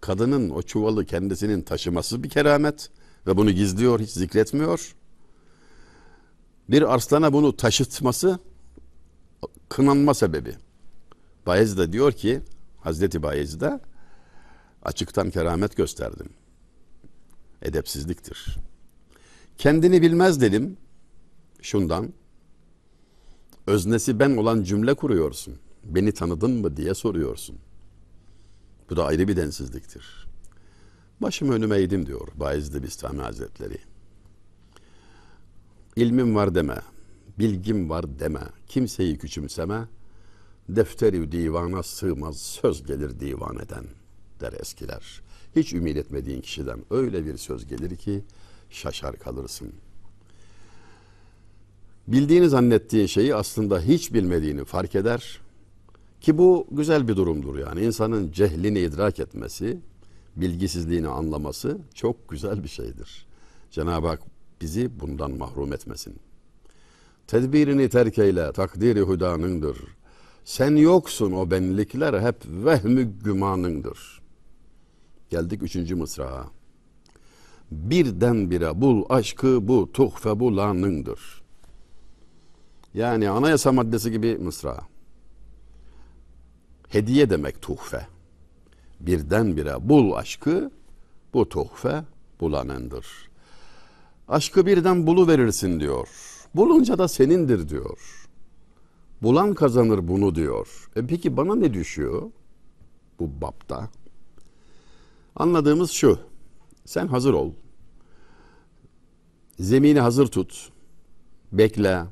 Kadının 0.00 0.50
o 0.50 0.62
çuvalı 0.62 1.06
kendisinin 1.06 1.62
taşıması 1.62 2.22
bir 2.22 2.30
keramet 2.30 2.90
ve 3.26 3.36
bunu 3.36 3.50
gizliyor, 3.50 4.00
hiç 4.00 4.10
zikretmiyor. 4.10 4.94
Bir 6.70 6.94
arslana 6.94 7.32
bunu 7.32 7.56
taşıtması 7.56 8.38
kınanma 9.68 10.14
sebebi. 10.14 10.56
Bayezid 11.46 11.78
de 11.78 11.92
diyor 11.92 12.12
ki 12.12 12.40
Hazreti 12.78 13.22
Bayezid'e 13.22 13.80
açıktan 14.82 15.30
keramet 15.30 15.76
gösterdin. 15.76 16.30
Edepsizliktir. 17.62 18.56
Kendini 19.58 20.02
bilmez 20.02 20.40
dedim. 20.40 20.76
Şundan 21.62 22.12
öznesi 23.70 24.18
ben 24.18 24.36
olan 24.36 24.62
cümle 24.62 24.94
kuruyorsun. 24.94 25.54
Beni 25.84 26.12
tanıdın 26.12 26.50
mı 26.50 26.76
diye 26.76 26.94
soruyorsun. 26.94 27.56
Bu 28.90 28.96
da 28.96 29.04
ayrı 29.06 29.28
bir 29.28 29.36
densizliktir. 29.36 30.26
Başım 31.20 31.52
önüme 31.52 31.76
eğdim 31.78 32.06
diyor 32.06 32.28
Bayezid 32.34 32.82
Bistami 32.82 33.22
Hazretleri. 33.22 33.78
İlmim 35.96 36.34
var 36.34 36.54
deme, 36.54 36.78
bilgim 37.38 37.90
var 37.90 38.18
deme, 38.18 38.42
kimseyi 38.68 39.18
küçümseme, 39.18 39.88
defteri 40.68 41.32
divana 41.32 41.82
sığmaz 41.82 42.40
söz 42.40 42.86
gelir 42.86 43.20
divan 43.20 43.58
eden 43.58 43.84
der 44.40 44.52
eskiler. 44.52 45.22
Hiç 45.56 45.72
ümit 45.72 45.96
etmediğin 45.96 46.40
kişiden 46.40 46.84
öyle 46.90 47.26
bir 47.26 47.36
söz 47.36 47.66
gelir 47.66 47.96
ki 47.96 48.24
şaşar 48.70 49.16
kalırsın. 49.16 49.72
Bildiğini 52.12 52.48
zannettiğin 52.48 53.06
şeyi 53.06 53.34
aslında 53.34 53.80
hiç 53.80 54.14
bilmediğini 54.14 54.64
fark 54.64 54.94
eder 54.94 55.40
ki 56.20 56.38
bu 56.38 56.66
güzel 56.70 57.08
bir 57.08 57.16
durumdur 57.16 57.58
yani 57.58 57.84
insanın 57.84 58.32
cehlini 58.32 58.78
idrak 58.80 59.20
etmesi, 59.20 59.78
bilgisizliğini 60.36 61.08
anlaması 61.08 61.78
çok 61.94 62.28
güzel 62.28 62.62
bir 62.62 62.68
şeydir. 62.68 63.26
Cenab-ı 63.70 64.06
Hak 64.06 64.20
bizi 64.60 65.00
bundan 65.00 65.30
mahrum 65.30 65.72
etmesin. 65.72 66.16
Tedbirini 67.26 67.88
terk 67.88 68.18
eyle, 68.18 68.52
takdiri 68.52 69.00
hudanındır. 69.00 69.78
Sen 70.44 70.76
yoksun 70.76 71.32
o 71.32 71.50
benlikler 71.50 72.22
hep 72.22 72.36
vehmü 72.46 73.02
gümanındır. 73.24 74.22
Geldik 75.30 75.62
üçüncü 75.62 75.94
mısrağa. 75.94 76.46
Birdenbire 77.70 78.80
bul 78.80 79.04
aşkı 79.08 79.68
bu 79.68 79.92
tuhfe 79.92 80.40
bulanındır. 80.40 81.39
Yani 82.94 83.30
anayasa 83.30 83.72
maddesi 83.72 84.10
gibi 84.10 84.38
mısra. 84.38 84.80
Hediye 86.88 87.30
demek 87.30 87.62
tuhfe. 87.62 88.06
Birdenbire 89.00 89.88
bul 89.88 90.12
aşkı 90.12 90.70
bu 91.34 91.48
tuhfe 91.48 92.04
bulanındır. 92.40 93.06
Aşkı 94.28 94.66
birden 94.66 95.06
bulu 95.06 95.28
verirsin 95.28 95.80
diyor. 95.80 96.08
Bulunca 96.54 96.98
da 96.98 97.08
senindir 97.08 97.68
diyor. 97.68 98.28
Bulan 99.22 99.54
kazanır 99.54 100.08
bunu 100.08 100.34
diyor. 100.34 100.88
E 100.96 101.06
peki 101.06 101.36
bana 101.36 101.54
ne 101.54 101.74
düşüyor 101.74 102.30
bu 103.20 103.40
bapta? 103.40 103.88
Anladığımız 105.36 105.90
şu. 105.90 106.18
Sen 106.84 107.06
hazır 107.06 107.34
ol. 107.34 107.52
Zemini 109.58 110.00
hazır 110.00 110.26
tut. 110.26 110.72
Bekle, 111.52 112.04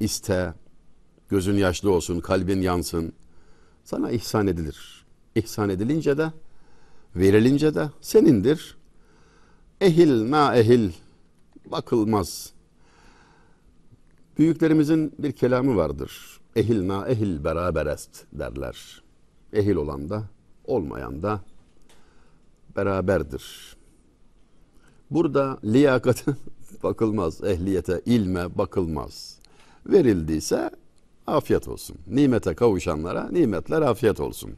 iste. 0.00 0.54
Gözün 1.28 1.54
yaşlı 1.54 1.92
olsun, 1.92 2.20
kalbin 2.20 2.60
yansın. 2.60 3.12
Sana 3.84 4.10
ihsan 4.10 4.46
edilir. 4.46 5.06
İhsan 5.34 5.68
edilince 5.68 6.18
de, 6.18 6.32
verilince 7.16 7.74
de 7.74 7.90
senindir. 8.00 8.76
Ehil, 9.80 10.30
na 10.30 10.56
ehil 10.56 10.90
bakılmaz. 11.66 12.52
Büyüklerimizin 14.38 15.14
bir 15.18 15.32
kelamı 15.32 15.76
vardır. 15.76 16.40
Ehil 16.56 16.88
na 16.88 17.08
ehil 17.08 17.44
beraberest 17.44 18.24
derler. 18.32 19.02
Ehil 19.52 19.76
olan 19.76 20.10
da 20.10 20.22
olmayan 20.64 21.22
da 21.22 21.40
beraberdir. 22.76 23.76
Burada 25.10 25.58
liyakate 25.64 26.32
bakılmaz, 26.82 27.44
ehliyete, 27.44 28.02
ilme 28.06 28.58
bakılmaz. 28.58 29.37
Verildiyse 29.88 30.70
afiyet 31.26 31.68
olsun. 31.68 31.96
Nimete 32.06 32.54
kavuşanlara 32.54 33.28
nimetler 33.30 33.82
afiyet 33.82 34.20
olsun. 34.20 34.54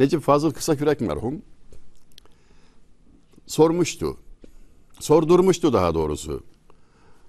Necip 0.00 0.22
Fazıl 0.22 0.50
Kısakürek 0.50 1.00
merhum 1.00 1.42
sormuştu. 3.46 4.16
Sordurmuştu 5.00 5.72
daha 5.72 5.94
doğrusu. 5.94 6.44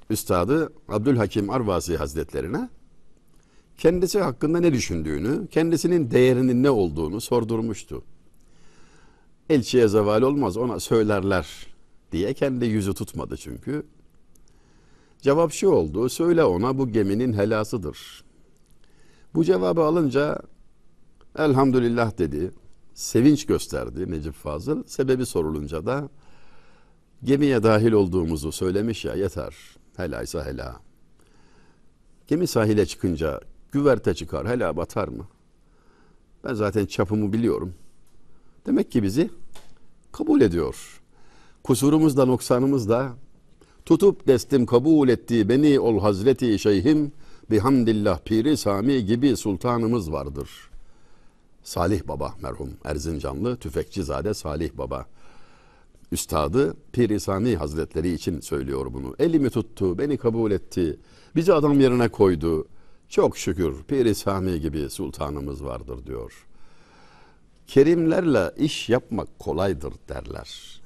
Üstadı 0.10 0.74
Abdülhakim 0.88 1.50
Arvasi 1.50 1.98
Hazretlerine 1.98 2.70
kendisi 3.78 4.20
hakkında 4.20 4.60
ne 4.60 4.74
düşündüğünü, 4.74 5.48
kendisinin 5.48 6.12
değerinin 6.12 6.64
ne 6.64 6.70
olduğunu 6.70 7.22
sordurmuştu. 7.22 8.04
Elçiye 9.50 9.88
zeval 9.88 10.22
olmaz 10.22 10.58
ona 10.58 10.80
söylerler 10.80 11.68
diye 12.12 12.34
kendi 12.34 12.66
yüzü 12.66 12.94
tutmadı 12.94 13.38
çünkü. 13.38 13.86
Cevap 15.24 15.52
şu 15.54 15.70
oldu, 15.70 16.10
söyle 16.10 16.44
ona 16.44 16.78
bu 16.78 16.90
geminin 16.90 17.34
helasıdır. 17.34 18.24
Bu 19.36 19.44
cevabı 19.44 19.82
alınca 19.84 20.40
elhamdülillah 21.38 22.18
dedi, 22.18 22.52
sevinç 22.94 23.46
gösterdi 23.46 24.12
Necip 24.12 24.34
Fazıl. 24.34 24.84
Sebebi 24.84 25.26
sorulunca 25.26 25.86
da 25.86 26.10
gemiye 27.24 27.64
dahil 27.64 27.92
olduğumuzu 27.92 28.52
söylemiş 28.52 29.06
ya 29.06 29.14
yeter. 29.14 29.56
Helaysa 29.98 30.46
hela. 30.46 30.80
Gemi 32.28 32.48
sahile 32.48 32.86
çıkınca 32.86 33.42
güverte 33.72 34.14
çıkar. 34.14 34.46
Hala 34.46 34.78
batar 34.78 35.08
mı? 35.08 35.28
Ben 36.44 36.54
zaten 36.54 36.86
çapımı 36.86 37.34
biliyorum. 37.34 37.74
Demek 38.66 38.92
ki 38.92 39.04
bizi 39.04 39.30
kabul 40.12 40.42
ediyor. 40.42 41.02
Kusurumuz 41.64 42.18
da 42.18 42.26
noksanımız 42.26 42.90
da 42.90 43.23
tutup 43.86 44.28
destim 44.28 44.66
kabul 44.66 45.10
ettiği 45.10 45.50
beni 45.50 45.80
ol 45.80 46.00
Hazreti 46.00 46.60
Şeyhim 46.60 47.12
bihamdillah 47.52 48.20
piri 48.20 48.58
Sami 48.58 49.06
gibi 49.06 49.38
sultanımız 49.38 50.12
vardır. 50.12 50.50
Salih 51.64 52.08
Baba 52.08 52.34
merhum 52.42 52.70
Erzincanlı 52.86 53.58
Tüfekçizade 53.58 54.34
Salih 54.34 54.70
Baba. 54.74 55.06
Üstadı 56.12 56.76
Piri 56.92 57.20
Sami 57.20 57.56
Hazretleri 57.56 58.14
için 58.14 58.40
söylüyor 58.40 58.94
bunu. 58.94 59.16
Elimi 59.20 59.50
tuttu, 59.50 59.98
beni 59.98 60.18
kabul 60.18 60.52
etti. 60.52 61.00
Bizi 61.36 61.54
adam 61.54 61.80
yerine 61.80 62.10
koydu. 62.10 62.68
Çok 63.10 63.38
şükür 63.38 63.84
Piri 63.84 64.16
Sami 64.16 64.62
gibi 64.62 64.90
sultanımız 64.90 65.64
vardır 65.64 66.06
diyor. 66.06 66.46
Kerimlerle 67.68 68.52
iş 68.58 68.90
yapmak 68.90 69.40
kolaydır 69.40 69.94
derler. 70.10 70.82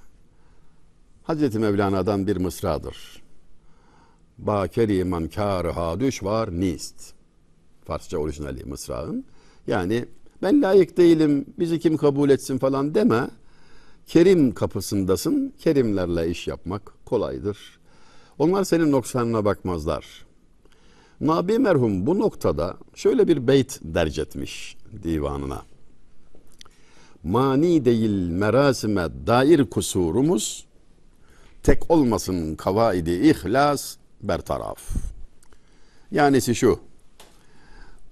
Hazreti 1.28 1.60
Mevlana'dan 1.60 2.28
bir 2.28 2.38
mısradır. 2.38 3.22
Ba 4.38 4.68
keriman 4.68 5.28
kârıha 5.28 6.00
düşvar 6.00 6.52
nist. 6.60 7.14
Farsça 7.86 8.18
orijinali 8.18 8.64
mısrağın. 8.64 9.26
Yani 9.68 10.06
ben 10.42 10.62
layık 10.62 10.98
değilim, 10.98 11.46
bizi 11.60 11.80
kim 11.80 11.98
kabul 11.98 12.30
etsin 12.30 12.58
falan 12.58 12.96
deme. 12.96 13.30
Kerim 14.06 14.54
kapısındasın, 14.54 15.54
kerimlerle 15.58 16.30
iş 16.30 16.48
yapmak 16.48 16.94
kolaydır. 17.06 17.80
Onlar 18.40 18.64
senin 18.64 18.92
noksanına 18.92 19.46
bakmazlar. 19.46 20.26
Nabi 21.22 21.60
merhum 21.60 22.08
bu 22.08 22.20
noktada 22.20 22.78
şöyle 22.96 23.28
bir 23.28 23.48
beyt 23.48 23.80
derc 23.82 24.22
etmiş 24.22 24.78
divanına. 25.04 25.62
Mani 27.24 27.86
değil 27.86 28.30
merasime 28.30 29.08
dair 29.28 29.66
kusurumuz, 29.66 30.67
tek 31.68 31.92
olmasın 31.92 32.56
kavaidi 32.56 33.12
ihlas 33.12 33.96
bertaraf. 34.22 34.80
Yanisi 36.12 36.56
şu, 36.56 36.80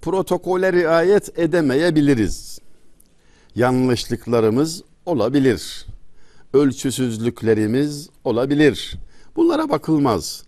protokole 0.02 0.72
riayet 0.72 1.38
edemeyebiliriz. 1.38 2.58
Yanlışlıklarımız 3.54 4.82
olabilir. 5.06 5.86
Ölçüsüzlüklerimiz 6.52 8.10
olabilir. 8.24 8.98
Bunlara 9.36 9.70
bakılmaz. 9.70 10.44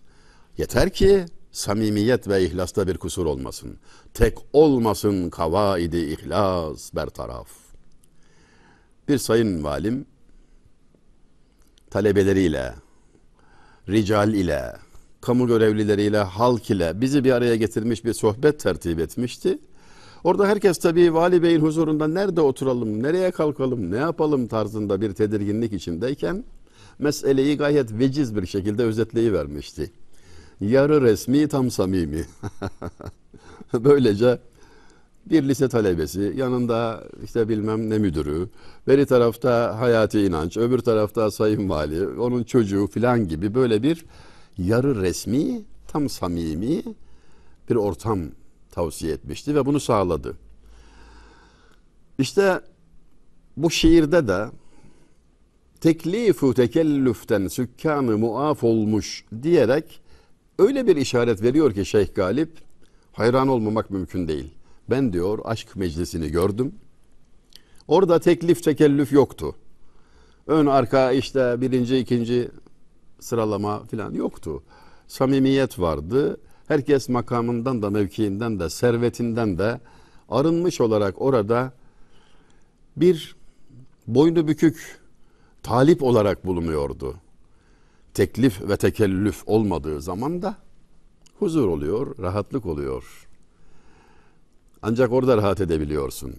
Yeter 0.57 0.89
ki 0.89 1.25
samimiyet 1.51 2.27
ve 2.27 2.45
ihlasta 2.45 2.87
bir 2.87 2.97
kusur 2.97 3.25
olmasın. 3.25 3.77
Tek 4.13 4.37
olmasın 4.53 5.29
kavaidi 5.29 5.97
ihlas 5.97 6.95
bertaraf. 6.95 7.47
Bir 9.07 9.17
sayın 9.17 9.63
valim 9.63 10.05
talebeleriyle, 11.89 12.73
rical 13.91 14.33
ile, 14.33 14.73
kamu 15.21 15.47
görevlileriyle, 15.47 16.17
halk 16.17 16.69
ile 16.69 17.01
bizi 17.01 17.23
bir 17.23 17.31
araya 17.31 17.55
getirmiş 17.55 18.05
bir 18.05 18.13
sohbet 18.13 18.59
tertip 18.59 18.99
etmişti. 18.99 19.59
Orada 20.23 20.47
herkes 20.47 20.77
tabii 20.77 21.13
vali 21.13 21.43
beyin 21.43 21.59
huzurunda 21.59 22.07
nerede 22.07 22.41
oturalım, 22.41 23.03
nereye 23.03 23.31
kalkalım, 23.31 23.91
ne 23.91 23.97
yapalım 23.97 24.47
tarzında 24.47 25.01
bir 25.01 25.13
tedirginlik 25.13 25.73
içindeyken 25.73 26.43
meseleyi 26.99 27.57
gayet 27.57 27.93
veciz 27.93 28.35
bir 28.35 28.45
şekilde 28.45 28.83
özetleyivermişti. 28.83 29.91
Yarı 30.61 31.01
resmi 31.01 31.47
tam 31.47 31.71
samimi. 31.71 32.25
Böylece 33.73 34.39
bir 35.29 35.43
lise 35.43 35.69
talebesi, 35.69 36.33
yanında 36.35 37.03
işte 37.23 37.49
bilmem 37.49 37.89
ne 37.89 37.97
müdürü, 37.97 38.49
beri 38.87 39.05
tarafta 39.05 39.79
Hayati 39.79 40.21
inanç, 40.21 40.57
öbür 40.57 40.79
tarafta 40.79 41.31
Sayın 41.31 41.69
Vali, 41.69 42.07
onun 42.07 42.43
çocuğu 42.43 42.87
filan 42.87 43.27
gibi 43.27 43.55
böyle 43.55 43.83
bir 43.83 44.05
yarı 44.57 45.01
resmi, 45.01 45.61
tam 45.87 46.09
samimi 46.09 46.83
bir 47.69 47.75
ortam 47.75 48.19
tavsiye 48.71 49.13
etmişti 49.13 49.55
ve 49.55 49.65
bunu 49.65 49.79
sağladı. 49.79 50.37
İşte 52.19 52.61
bu 53.57 53.71
şiirde 53.71 54.27
de 54.27 54.45
teklifu 55.81 56.53
tekellüften 56.53 57.47
sükkanı 57.47 58.17
muaf 58.17 58.63
olmuş 58.63 59.25
diyerek 59.43 60.01
öyle 60.59 60.87
bir 60.87 60.95
işaret 60.95 61.43
veriyor 61.43 61.73
ki 61.73 61.85
Şeyh 61.85 62.15
Galip 62.15 62.51
hayran 63.11 63.47
olmamak 63.47 63.89
mümkün 63.89 64.27
değil. 64.27 64.58
Ben 64.89 65.13
diyor 65.13 65.39
aşk 65.43 65.75
meclisini 65.75 66.31
gördüm. 66.31 66.75
Orada 67.87 68.19
teklif 68.19 68.63
tekellüf 68.63 69.11
yoktu. 69.11 69.55
Ön 70.47 70.65
arka 70.65 71.11
işte 71.11 71.61
birinci 71.61 71.97
ikinci 71.97 72.49
sıralama 73.19 73.83
falan 73.83 74.13
yoktu. 74.13 74.63
Samimiyet 75.07 75.79
vardı. 75.79 76.37
Herkes 76.67 77.09
makamından 77.09 77.81
da 77.81 77.89
mevkiinden 77.89 78.59
de 78.59 78.69
servetinden 78.69 79.57
de 79.57 79.79
arınmış 80.29 80.81
olarak 80.81 81.21
orada 81.21 81.73
bir 82.97 83.35
boynu 84.07 84.47
bükük 84.47 84.99
talip 85.63 86.03
olarak 86.03 86.45
bulunuyordu. 86.45 87.15
Teklif 88.13 88.61
ve 88.61 88.77
tekellüf 88.77 89.43
olmadığı 89.45 90.01
zaman 90.01 90.41
da 90.41 90.55
huzur 91.39 91.67
oluyor, 91.67 92.17
rahatlık 92.19 92.65
oluyor. 92.65 93.28
Ancak 94.81 95.11
orada 95.11 95.37
rahat 95.37 95.61
edebiliyorsun. 95.61 96.35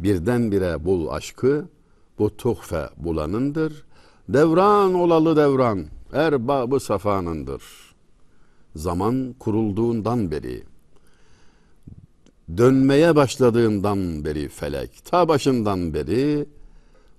Birdenbire 0.00 0.84
bul 0.84 1.08
aşkı, 1.08 1.68
bu 2.18 2.36
tuhfe 2.36 2.88
bulanındır. 2.96 3.84
Devran 4.28 4.94
olalı 4.94 5.36
devran, 5.36 5.86
erbabı 6.12 6.80
safanındır. 6.80 7.62
Zaman 8.76 9.34
kurulduğundan 9.38 10.30
beri, 10.30 10.64
dönmeye 12.56 13.16
başladığından 13.16 14.24
beri 14.24 14.48
felek, 14.48 15.04
ta 15.04 15.28
başından 15.28 15.94
beri 15.94 16.46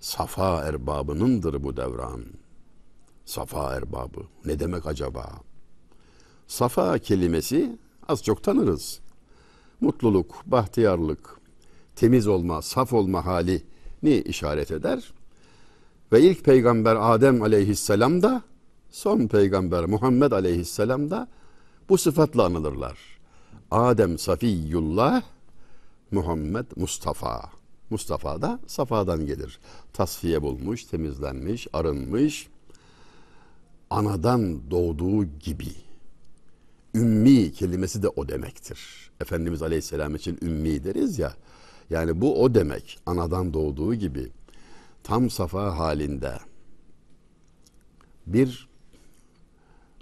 safa 0.00 0.62
erbabınındır 0.62 1.62
bu 1.62 1.76
devran. 1.76 2.24
Safa 3.24 3.74
erbabı 3.74 4.20
ne 4.44 4.58
demek 4.60 4.86
acaba? 4.86 5.30
Safa 6.46 6.98
kelimesi 6.98 7.78
az 8.08 8.22
çok 8.22 8.42
tanırız 8.42 9.00
mutluluk, 9.80 10.42
bahtiyarlık, 10.46 11.36
temiz 11.96 12.26
olma, 12.26 12.62
saf 12.62 12.92
olma 12.92 13.26
halini 13.26 14.20
işaret 14.24 14.70
eder. 14.70 15.12
Ve 16.12 16.20
ilk 16.20 16.44
peygamber 16.44 16.96
Adem 17.00 17.42
aleyhisselam 17.42 18.22
da 18.22 18.42
son 18.90 19.26
peygamber 19.26 19.84
Muhammed 19.84 20.32
aleyhisselam 20.32 21.10
da 21.10 21.28
bu 21.88 21.98
sıfatla 21.98 22.44
anılırlar. 22.44 22.98
Adem 23.70 24.18
Safiyullah, 24.18 25.22
Muhammed 26.10 26.66
Mustafa. 26.76 27.56
Mustafa 27.90 28.42
da 28.42 28.60
Safa'dan 28.66 29.26
gelir. 29.26 29.58
Tasfiye 29.92 30.42
bulmuş, 30.42 30.84
temizlenmiş, 30.84 31.66
arınmış. 31.72 32.48
Anadan 33.90 34.70
doğduğu 34.70 35.24
gibi. 35.24 35.85
Ümmi 36.96 37.52
kelimesi 37.52 38.02
de 38.02 38.08
o 38.08 38.28
demektir. 38.28 39.10
Efendimiz 39.20 39.62
Aleyhisselam 39.62 40.14
için 40.14 40.38
ümmi 40.42 40.84
deriz 40.84 41.18
ya. 41.18 41.32
Yani 41.90 42.20
bu 42.20 42.42
o 42.42 42.54
demek. 42.54 42.98
Anadan 43.06 43.54
doğduğu 43.54 43.94
gibi 43.94 44.28
tam 45.02 45.30
safa 45.30 45.78
halinde 45.78 46.32
bir 48.26 48.68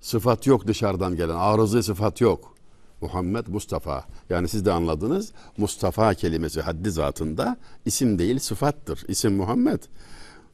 sıfat 0.00 0.46
yok 0.46 0.66
dışarıdan 0.66 1.16
gelen. 1.16 1.34
Arızı 1.34 1.82
sıfat 1.82 2.20
yok. 2.20 2.54
Muhammed 3.00 3.46
Mustafa. 3.46 4.04
Yani 4.30 4.48
siz 4.48 4.64
de 4.64 4.72
anladınız. 4.72 5.32
Mustafa 5.56 6.14
kelimesi 6.14 6.60
haddi 6.60 6.90
zatında 6.90 7.56
isim 7.84 8.18
değil 8.18 8.38
sıfattır. 8.38 9.04
İsim 9.08 9.36
Muhammed. 9.36 9.82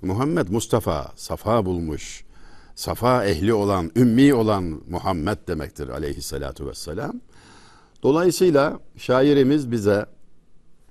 Muhammed 0.02 0.48
Mustafa 0.48 1.12
safa 1.16 1.66
bulmuş. 1.66 2.24
Safa 2.80 3.24
ehli 3.24 3.54
olan, 3.54 3.90
ümmi 3.96 4.34
olan 4.34 4.80
Muhammed 4.90 5.38
demektir 5.48 5.88
aleyhissalatu 5.88 6.68
vesselam. 6.68 7.20
Dolayısıyla 8.02 8.80
şairimiz 8.96 9.70
bize 9.70 10.06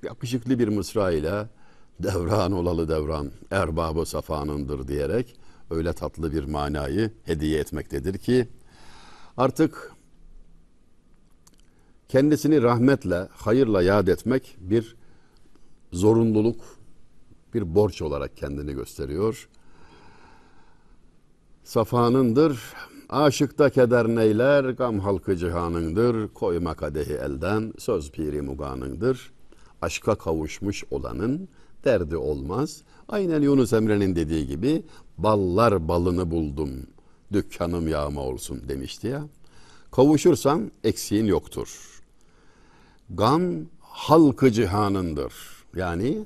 yakışıklı 0.03 0.59
bir 0.59 0.67
mısra 0.67 1.11
ile 1.11 1.47
devran 1.99 2.51
olalı 2.51 2.89
devran 2.89 3.31
erbabı 3.51 4.05
safanındır 4.05 4.87
diyerek 4.87 5.35
öyle 5.69 5.93
tatlı 5.93 6.33
bir 6.33 6.43
manayı 6.43 7.11
hediye 7.25 7.59
etmektedir 7.59 8.17
ki 8.17 8.47
artık 9.37 9.91
kendisini 12.09 12.61
rahmetle, 12.61 13.27
hayırla 13.31 13.81
yad 13.81 14.07
etmek 14.07 14.57
bir 14.59 14.95
zorunluluk, 15.93 16.61
bir 17.53 17.75
borç 17.75 18.01
olarak 18.01 18.37
kendini 18.37 18.73
gösteriyor. 18.73 19.49
Safanındır 21.69 22.59
Aşıkta 23.09 23.69
keder 23.69 24.07
neyler, 24.07 24.63
gam 24.63 24.99
halkı 24.99 25.35
cihanındır. 25.35 26.27
Koyma 26.33 26.73
kadehi 26.73 27.13
elden, 27.13 27.73
söz 27.77 28.11
piri 28.11 28.41
muganındır. 28.41 29.31
Aşka 29.81 30.15
kavuşmuş 30.15 30.83
olanın 30.91 31.49
derdi 31.85 32.17
olmaz. 32.17 32.81
Aynen 33.07 33.41
Yunus 33.41 33.73
Emre'nin 33.73 34.15
dediği 34.15 34.47
gibi 34.47 34.83
ballar 35.17 35.87
balını 35.87 36.31
buldum, 36.31 36.69
dükkanım 37.33 37.87
yağma 37.87 38.21
olsun 38.21 38.61
demişti 38.69 39.07
ya. 39.07 39.23
Kavuşursan 39.91 40.71
eksiğin 40.83 41.25
yoktur. 41.25 42.01
Gam 43.09 43.43
halkı 43.79 44.51
cihanındır. 44.51 45.33
Yani 45.75 46.25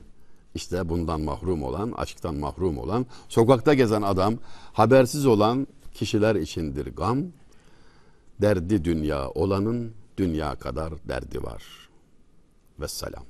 işte 0.56 0.89
bundan 0.89 1.22
mahrum 1.22 1.63
olan, 1.63 1.92
aşktan 1.92 2.36
mahrum 2.36 2.78
olan, 2.78 3.06
sokakta 3.30 3.74
gezen 3.74 4.02
adam, 4.02 4.36
habersiz 4.74 5.26
olan 5.26 5.68
kişiler 5.94 6.36
içindir 6.36 6.96
gam. 6.96 7.18
Derdi 8.42 8.86
dünya 8.86 9.30
olanın 9.30 9.94
dünya 10.18 10.56
kadar 10.56 10.94
derdi 11.10 11.44
var. 11.44 11.63
Vesselam. 12.80 13.24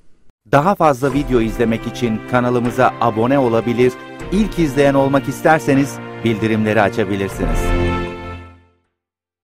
Daha 0.51 0.75
fazla 0.75 1.13
video 1.13 1.41
izlemek 1.41 1.87
için 1.87 2.21
kanalımıza 2.31 2.93
abone 3.01 3.39
olabilir, 3.39 3.93
ilk 4.31 4.59
izleyen 4.59 4.93
olmak 4.93 5.27
isterseniz 5.27 5.97
bildirimleri 6.23 6.81
açabilirsiniz. 6.81 7.59